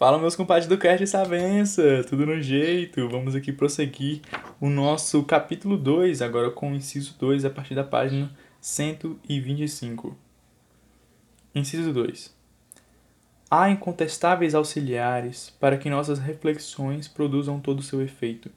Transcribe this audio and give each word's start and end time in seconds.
Fala, 0.00 0.18
meus 0.18 0.34
compadres 0.34 0.66
do 0.66 0.78
Cast 0.78 1.06
Sabença, 1.06 2.02
tudo 2.08 2.24
no 2.24 2.40
jeito? 2.40 3.06
Vamos 3.06 3.34
aqui 3.34 3.52
prosseguir 3.52 4.22
o 4.58 4.70
nosso 4.70 5.22
capítulo 5.24 5.76
2, 5.76 6.22
agora 6.22 6.50
com 6.50 6.72
o 6.72 6.74
inciso 6.74 7.14
2, 7.18 7.44
a 7.44 7.50
partir 7.50 7.74
da 7.74 7.84
página 7.84 8.34
125. 8.62 10.16
Inciso 11.54 11.92
2. 11.92 12.34
Há 13.50 13.68
incontestáveis 13.68 14.54
auxiliares 14.54 15.50
para 15.60 15.76
que 15.76 15.90
nossas 15.90 16.18
reflexões 16.18 17.06
produzam 17.06 17.60
todo 17.60 17.80
o 17.80 17.82
seu 17.82 18.00
efeito, 18.00 18.50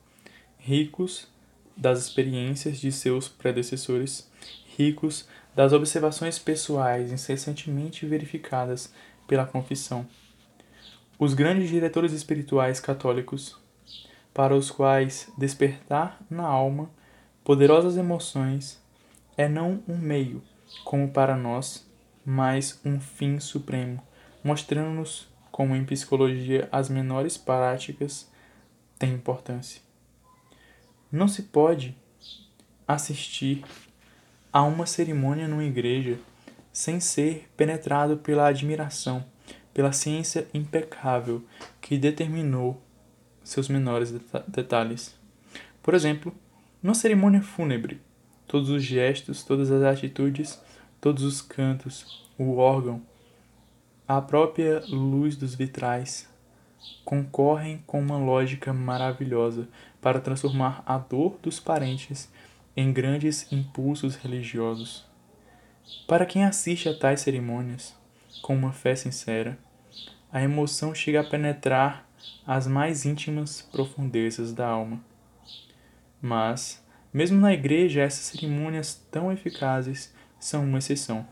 ricos 0.57 1.28
das 1.75 2.00
experiências 2.00 2.80
de 2.80 2.89
seus 2.89 3.28
predecessores, 3.28 4.32
ricos 4.78 5.28
das 5.54 5.73
observações 5.73 6.39
pessoais 6.39 7.12
incessantemente 7.12 8.05
verificadas 8.05 8.94
pela 9.28 9.46
confissão 9.46 10.07
os 11.20 11.34
grandes 11.34 11.70
diretores 11.70 12.11
espirituais 12.11 12.79
católicos, 12.79 13.56
para 14.33 14.56
os 14.56 14.71
quais 14.71 15.32
despertar 15.38 16.19
na 16.29 16.46
alma 16.46 16.89
poderosas 17.43 17.97
emoções 17.97 18.82
é 19.38 19.47
não 19.47 19.83
um 19.88 19.97
meio, 19.97 20.41
como 20.83 21.10
para 21.10 21.36
nós, 21.36 21.88
mas 22.25 22.79
um 22.83 23.00
fim 23.00 23.39
supremo, 23.39 24.02
mostrando-nos 24.43 25.28
como 25.52 25.75
em 25.75 25.86
psicologia 25.86 26.68
as 26.71 26.89
menores 26.89 27.38
práticas 27.38 28.30
têm 28.97 29.14
importância. 29.14 29.82
Não 31.11 31.27
se 31.27 31.43
pode 31.43 31.96
assistir 32.88 33.64
a 34.52 34.64
uma 34.64 34.88
cerimônia 34.88 35.47
numa 35.47 35.64
igreja 35.64 36.17
sem 36.72 37.00
ser 37.00 37.47
penetrado 37.55 38.17
pela 38.17 38.47
admiração 38.47 39.23
pela 39.73 39.91
ciência 39.91 40.47
impecável 40.53 41.44
que 41.81 41.97
determinou 41.97 42.81
seus 43.44 43.67
menores 43.67 44.13
detalhes. 44.47 45.15
Por 45.81 45.93
exemplo, 45.93 46.33
numa 46.81 46.93
cerimônia 46.93 47.41
fúnebre, 47.41 47.99
todos 48.47 48.69
os 48.69 48.83
gestos, 48.83 49.43
todas 49.43 49.71
as 49.71 49.83
atitudes, 49.83 50.61
todos 51.02 51.23
os 51.23 51.41
cantos, 51.41 52.23
o 52.38 52.57
órgão, 52.57 53.02
a 54.07 54.21
própria 54.21 54.83
luz 54.88 55.35
dos 55.35 55.55
vitrais 55.55 56.30
concorrem 57.05 57.81
com 57.87 57.99
uma 57.99 58.17
lógica 58.17 58.73
maravilhosa 58.73 59.67
para 60.02 60.19
transformar 60.19 60.83
a 60.85 60.97
dor 60.97 61.37
dos 61.41 61.59
parentes 61.59 62.30
em 62.75 62.91
grandes 62.91 63.52
impulsos 63.52 64.15
religiosos. 64.15 65.05
Para 66.08 66.25
quem 66.25 66.43
assiste 66.43 66.89
a 66.89 66.97
tais 66.97 67.21
cerimônias, 67.21 67.95
com 68.42 68.56
uma 68.56 68.73
fé 68.73 68.95
sincera, 68.95 69.58
a 70.31 70.42
emoção 70.42 70.95
chega 70.95 71.22
a 71.22 71.23
penetrar 71.23 72.08
as 72.45 72.67
mais 72.67 73.06
íntimas 73.06 73.62
profundezas 73.62 74.53
da 74.53 74.67
alma. 74.67 75.00
Mas, 76.22 76.84
mesmo 77.14 77.39
na 77.39 77.54
igreja, 77.54 78.02
essas 78.02 78.26
cerimônias 78.26 78.95
tão 79.11 79.31
eficazes 79.31 80.14
são 80.39 80.64
uma 80.64 80.80
exceção. 80.80 81.28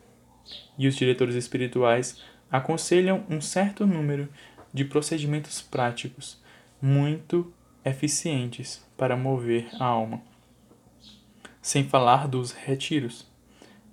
E 0.78 0.88
os 0.88 0.96
diretores 0.96 1.36
espirituais 1.36 2.22
aconselham 2.52 3.24
um 3.30 3.40
certo 3.40 3.88
número 3.88 4.30
de 4.74 4.86
procedimentos 4.86 5.62
práticos 5.62 6.42
muito 6.82 7.54
eficientes 7.84 8.86
para 8.98 9.16
mover 9.16 9.70
a 9.80 9.86
alma. 9.86 10.22
Sem 11.62 11.88
falar 11.88 12.28
dos 12.28 12.52
retiros 12.52 13.31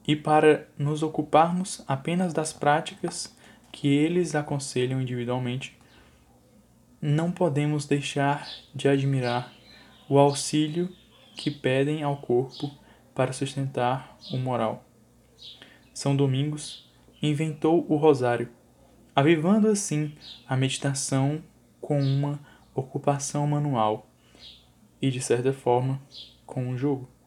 e 0.09 0.17
para 0.17 0.67
nos 0.79 1.03
ocuparmos 1.03 1.85
apenas 1.87 2.33
das 2.33 2.51
práticas 2.51 3.37
que 3.71 3.89
eles 3.89 4.35
aconselham 4.35 5.03
individualmente, 5.03 5.77
não 6.99 7.31
podemos 7.31 7.85
deixar 7.85 8.49
de 8.75 8.89
admirar 8.89 9.53
o 10.09 10.19
auxílio 10.19 10.89
que 11.37 11.51
pedem 11.51 12.03
ao 12.03 12.17
corpo 12.17 12.71
para 13.15 13.35
sustentar 13.35 14.17
o 14.33 14.39
moral. 14.39 14.83
São 15.93 16.17
Domingos 16.17 16.91
inventou 17.21 17.85
o 17.87 17.97
rosário, 17.97 18.49
avivando 19.15 19.69
assim 19.69 20.15
a 20.49 20.57
meditação 20.57 21.43
com 21.83 22.01
uma 22.01 22.41
ocupação 22.75 23.47
manual 23.47 24.09
e, 25.03 25.11
de 25.11 25.21
certa 25.21 25.53
forma, 25.53 26.01
com 26.47 26.67
um 26.67 26.79
jogo. 26.79 27.18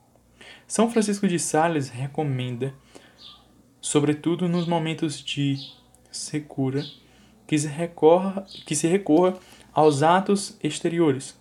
São 0.67 0.89
Francisco 0.89 1.28
de 1.28 1.38
Sales 1.38 1.89
recomenda, 1.89 2.73
sobretudo 3.79 4.47
nos 4.47 4.67
momentos 4.67 5.23
de 5.23 5.57
secura, 6.12 6.84
que 7.47 7.57
se, 7.57 7.67
recorra, 7.67 8.45
que 8.66 8.75
se 8.75 8.88
recorra 8.88 9.38
aos 9.73 10.03
atos 10.03 10.57
exteriores, 10.63 11.40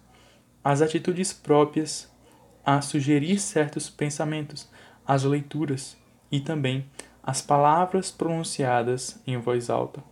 às 0.62 0.82
atitudes 0.82 1.32
próprias, 1.32 2.10
a 2.64 2.80
sugerir 2.80 3.38
certos 3.38 3.88
pensamentos, 3.88 4.68
às 5.06 5.24
leituras 5.24 5.96
e 6.30 6.40
também 6.40 6.86
às 7.22 7.42
palavras 7.42 8.10
pronunciadas 8.10 9.20
em 9.26 9.36
voz 9.38 9.70
alta. 9.70 10.02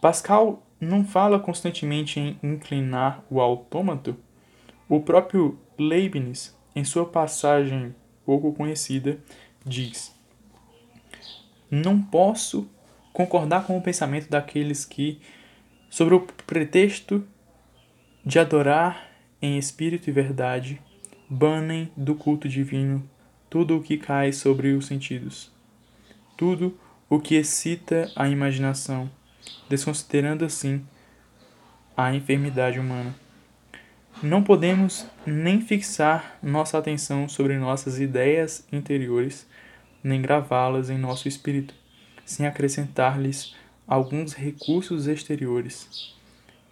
Pascal 0.00 0.62
não 0.80 1.04
fala 1.04 1.38
constantemente 1.38 2.18
em 2.18 2.38
inclinar 2.42 3.22
o 3.30 3.40
autômato? 3.40 4.16
O 4.88 5.00
próprio 5.00 5.58
Leibniz, 5.78 6.56
em 6.74 6.84
sua 6.84 7.04
passagem 7.04 7.94
pouco 8.24 8.52
conhecida, 8.52 9.18
diz: 9.64 10.14
Não 11.70 12.00
posso 12.00 12.68
concordar 13.12 13.66
com 13.66 13.76
o 13.76 13.82
pensamento 13.82 14.28
daqueles 14.28 14.84
que, 14.84 15.20
sobre 15.88 16.14
o 16.14 16.20
pretexto 16.46 17.26
de 18.24 18.38
adorar 18.38 19.10
em 19.42 19.58
espírito 19.58 20.08
e 20.08 20.12
verdade, 20.12 20.80
banem 21.28 21.90
do 21.96 22.14
culto 22.14 22.48
divino 22.48 23.08
tudo 23.48 23.76
o 23.76 23.82
que 23.82 23.98
cai 23.98 24.32
sobre 24.32 24.72
os 24.72 24.86
sentidos, 24.86 25.50
tudo 26.36 26.78
o 27.08 27.18
que 27.18 27.34
excita 27.34 28.10
a 28.14 28.28
imaginação, 28.28 29.10
desconsiderando 29.68 30.44
assim 30.44 30.86
a 31.96 32.14
enfermidade 32.14 32.78
humana. 32.78 33.12
Não 34.22 34.42
podemos 34.42 35.06
nem 35.24 35.62
fixar 35.62 36.38
nossa 36.42 36.76
atenção 36.76 37.26
sobre 37.26 37.56
nossas 37.56 37.98
ideias 37.98 38.66
interiores, 38.70 39.46
nem 40.04 40.20
gravá-las 40.20 40.90
em 40.90 40.98
nosso 40.98 41.26
espírito, 41.26 41.72
sem 42.26 42.46
acrescentar-lhes 42.46 43.56
alguns 43.86 44.34
recursos 44.34 45.06
exteriores. 45.06 46.14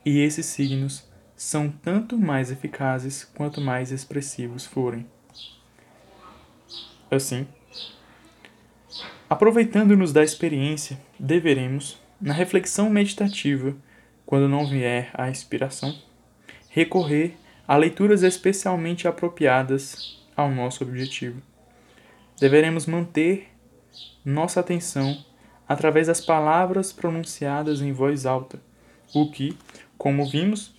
E 0.04 0.18
esses 0.18 0.44
signos 0.44 1.08
são 1.34 1.70
tanto 1.70 2.18
mais 2.18 2.50
eficazes 2.50 3.24
quanto 3.24 3.62
mais 3.62 3.92
expressivos 3.92 4.66
forem. 4.66 5.06
Assim, 7.10 7.48
aproveitando-nos 9.30 10.12
da 10.12 10.22
experiência, 10.22 11.00
deveremos, 11.18 11.98
na 12.20 12.34
reflexão 12.34 12.90
meditativa, 12.90 13.74
quando 14.26 14.50
não 14.50 14.66
vier 14.66 15.10
a 15.14 15.30
inspiração, 15.30 15.96
recorrer 16.78 17.36
a 17.66 17.76
leituras 17.76 18.22
especialmente 18.22 19.08
apropriadas 19.08 20.16
ao 20.36 20.48
nosso 20.48 20.84
objetivo. 20.84 21.42
Deveremos 22.38 22.86
manter 22.86 23.48
nossa 24.24 24.60
atenção 24.60 25.24
através 25.68 26.06
das 26.06 26.20
palavras 26.20 26.92
pronunciadas 26.92 27.82
em 27.82 27.90
voz 27.90 28.24
alta, 28.24 28.60
o 29.12 29.28
que, 29.28 29.58
como 29.98 30.24
vimos, 30.30 30.72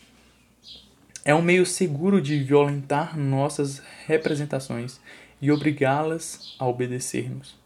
é 1.26 1.36
um 1.36 1.42
meio 1.42 1.66
seguro 1.66 2.22
de 2.22 2.42
violentar 2.42 3.20
nossas 3.20 3.84
representações 4.08 5.02
e 5.42 5.52
obrigá-las 5.52 6.56
a 6.58 6.66
obedecer-nos. 6.66 7.60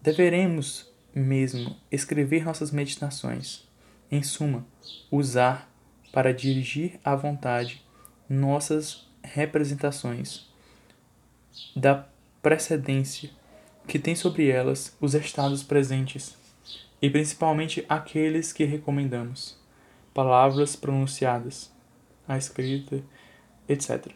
Deveremos 0.00 0.90
mesmo 1.14 1.76
escrever 1.92 2.46
nossas 2.46 2.70
meditações, 2.70 3.68
em 4.10 4.22
suma, 4.22 4.66
usar 5.10 5.73
para 6.14 6.32
dirigir 6.32 7.00
à 7.04 7.16
vontade 7.16 7.84
nossas 8.30 9.04
representações 9.20 10.46
da 11.74 12.06
precedência 12.40 13.30
que 13.88 13.98
tem 13.98 14.14
sobre 14.14 14.48
elas 14.48 14.96
os 15.00 15.14
estados 15.14 15.64
presentes, 15.64 16.36
e 17.02 17.10
principalmente 17.10 17.84
aqueles 17.88 18.52
que 18.52 18.62
recomendamos, 18.62 19.58
palavras 20.14 20.76
pronunciadas, 20.76 21.72
a 22.28 22.38
escrita, 22.38 23.02
etc. 23.68 24.12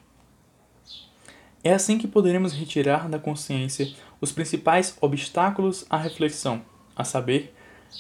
É 1.65 1.73
assim 1.73 1.99
que 1.99 2.06
poderemos 2.06 2.53
retirar 2.53 3.09
da 3.09 3.19
consciência 3.19 3.93
os 4.21 4.31
principais 4.31 4.97
obstáculos 5.01 5.85
à 5.91 5.97
reflexão, 5.97 6.62
a 6.94 7.03
saber, 7.03 7.53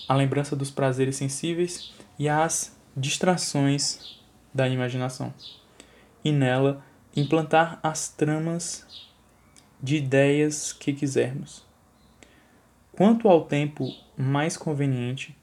a 0.06 0.14
lembrança 0.14 0.54
dos 0.54 0.70
prazeres 0.70 1.16
sensíveis 1.16 1.92
e 2.16 2.28
as 2.28 2.77
distrações 2.98 4.18
da 4.52 4.68
imaginação, 4.68 5.32
e 6.24 6.32
nela 6.32 6.84
implantar 7.14 7.78
as 7.82 8.08
tramas 8.08 8.86
de 9.80 9.96
ideias 9.96 10.72
que 10.72 10.92
quisermos. 10.92 11.64
Quanto 12.92 13.28
ao 13.28 13.44
tempo 13.44 13.88
mais 14.16 14.56
conveniente, 14.56 15.36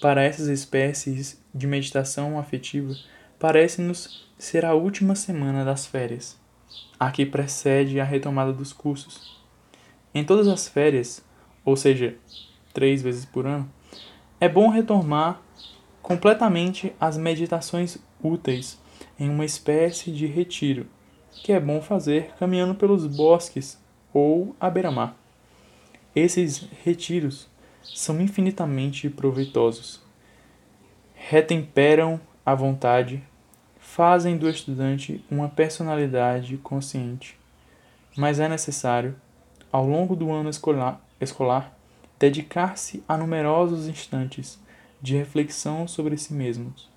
para 0.00 0.22
essas 0.22 0.48
espécies 0.48 1.42
de 1.54 1.66
meditação 1.66 2.38
afetiva 2.38 2.94
parece-nos 3.38 4.26
ser 4.38 4.64
a 4.64 4.72
última 4.72 5.14
semana 5.14 5.64
das 5.64 5.86
férias, 5.86 6.40
a 6.98 7.10
que 7.10 7.26
precede 7.26 8.00
a 8.00 8.04
retomada 8.04 8.52
dos 8.52 8.72
cursos. 8.72 9.42
Em 10.14 10.24
todas 10.24 10.48
as 10.48 10.66
férias, 10.68 11.22
ou 11.64 11.76
seja, 11.76 12.16
três 12.72 13.02
vezes 13.02 13.24
por 13.24 13.46
ano, 13.46 13.70
é 14.40 14.48
bom 14.48 14.68
retomar 14.68 15.42
completamente 16.12 16.94
as 17.00 17.16
meditações 17.16 17.96
úteis 18.22 18.78
em 19.18 19.30
uma 19.30 19.46
espécie 19.46 20.10
de 20.10 20.26
retiro, 20.26 20.86
que 21.32 21.52
é 21.52 21.58
bom 21.58 21.80
fazer 21.80 22.34
caminhando 22.38 22.74
pelos 22.74 23.06
bosques 23.06 23.80
ou 24.12 24.54
à 24.60 24.68
beira-mar. 24.68 25.16
Esses 26.14 26.68
retiros 26.84 27.48
são 27.82 28.20
infinitamente 28.20 29.08
proveitosos. 29.08 30.02
Retemperam 31.14 32.20
a 32.44 32.54
vontade, 32.54 33.22
fazem 33.78 34.36
do 34.36 34.50
estudante 34.50 35.24
uma 35.30 35.48
personalidade 35.48 36.58
consciente. 36.58 37.38
Mas 38.14 38.38
é 38.38 38.50
necessário, 38.50 39.16
ao 39.72 39.86
longo 39.86 40.14
do 40.14 40.30
ano 40.30 40.50
escolar, 40.50 41.00
escolar 41.18 41.74
dedicar-se 42.18 43.02
a 43.08 43.16
numerosos 43.16 43.88
instantes 43.88 44.60
de 45.02 45.16
reflexão 45.16 45.88
sobre 45.88 46.16
si 46.16 46.32
mesmos, 46.32 46.88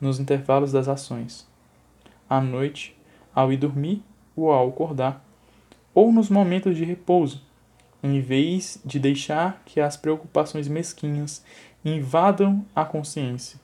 nos 0.00 0.18
intervalos 0.18 0.72
das 0.72 0.88
ações, 0.88 1.46
à 2.28 2.40
noite, 2.40 2.98
ao 3.32 3.52
ir 3.52 3.56
dormir 3.56 4.02
ou 4.34 4.50
ao 4.50 4.68
acordar, 4.68 5.24
ou 5.94 6.12
nos 6.12 6.28
momentos 6.28 6.76
de 6.76 6.84
repouso, 6.84 7.40
em 8.02 8.20
vez 8.20 8.80
de 8.84 8.98
deixar 8.98 9.62
que 9.64 9.80
as 9.80 9.96
preocupações 9.96 10.66
mesquinhas 10.66 11.44
invadam 11.84 12.66
a 12.74 12.84
consciência. 12.84 13.60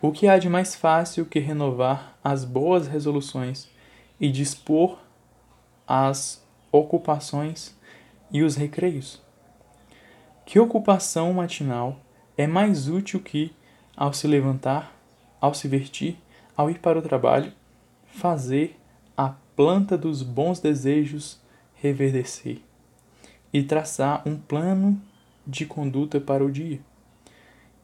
O 0.00 0.10
que 0.10 0.26
há 0.26 0.38
de 0.38 0.48
mais 0.48 0.74
fácil 0.74 1.26
que 1.26 1.38
renovar 1.38 2.16
as 2.24 2.44
boas 2.44 2.86
resoluções 2.86 3.68
e 4.18 4.30
dispor 4.30 4.98
as 5.86 6.42
ocupações 6.72 7.76
e 8.30 8.42
os 8.42 8.56
recreios? 8.56 9.20
Que 10.46 10.58
ocupação 10.58 11.32
matinal 11.34 12.00
é 12.38 12.46
mais 12.46 12.88
útil 12.88 13.20
que, 13.20 13.52
ao 13.96 14.12
se 14.12 14.28
levantar, 14.28 14.96
ao 15.40 15.52
se 15.52 15.66
vestir, 15.66 16.16
ao 16.56 16.70
ir 16.70 16.78
para 16.78 16.98
o 16.98 17.02
trabalho, 17.02 17.52
fazer 18.06 18.78
a 19.16 19.34
planta 19.56 19.98
dos 19.98 20.22
bons 20.22 20.60
desejos 20.60 21.40
reverdecer 21.74 22.60
e 23.52 23.62
traçar 23.62 24.22
um 24.24 24.36
plano 24.36 25.00
de 25.44 25.66
conduta 25.66 26.20
para 26.20 26.44
o 26.44 26.50
dia. 26.50 26.80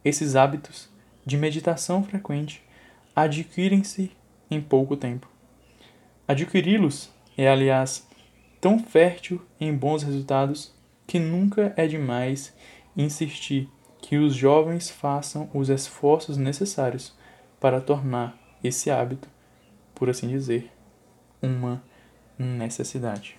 Esses 0.04 0.36
hábitos 0.36 0.88
de 1.26 1.36
meditação 1.36 2.04
frequente 2.04 2.62
adquirem-se 3.16 4.12
em 4.48 4.60
pouco 4.60 4.96
tempo. 4.96 5.28
Adquiri-los 6.28 7.10
é, 7.36 7.48
aliás, 7.48 8.06
tão 8.60 8.78
fértil 8.78 9.42
em 9.60 9.74
bons 9.74 10.04
resultados 10.04 10.72
que 11.06 11.18
nunca 11.18 11.74
é 11.76 11.88
demais 11.88 12.54
insistir 12.96 13.68
que 14.04 14.18
os 14.18 14.34
jovens 14.34 14.90
façam 14.90 15.48
os 15.54 15.70
esforços 15.70 16.36
necessários 16.36 17.14
para 17.58 17.80
tornar 17.80 18.36
esse 18.62 18.90
hábito, 18.90 19.26
por 19.94 20.10
assim 20.10 20.28
dizer, 20.28 20.70
uma 21.40 21.82
necessidade. 22.38 23.38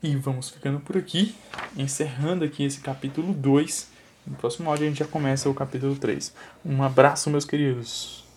E 0.00 0.14
vamos 0.14 0.50
ficando 0.50 0.78
por 0.78 0.96
aqui, 0.96 1.34
encerrando 1.76 2.44
aqui 2.44 2.62
esse 2.62 2.78
capítulo 2.78 3.34
2. 3.34 3.90
No 4.24 4.36
próximo 4.36 4.70
áudio 4.70 4.86
a 4.86 4.88
gente 4.88 5.00
já 5.00 5.06
começa 5.08 5.50
o 5.50 5.54
capítulo 5.54 5.96
3. 5.96 6.32
Um 6.64 6.80
abraço, 6.84 7.28
meus 7.30 7.44
queridos! 7.44 8.27